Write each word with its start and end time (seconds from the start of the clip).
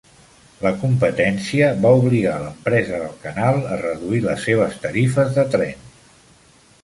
La 0.65 0.69
competència 0.83 1.67
va 1.83 1.91
obligar 1.99 2.37
l'empresa 2.45 3.01
del 3.03 3.13
canal 3.25 3.61
a 3.75 3.79
reduir 3.83 4.21
les 4.23 4.41
seves 4.49 4.79
tarifes 4.87 5.29
de 5.39 5.45
tren. 5.57 5.87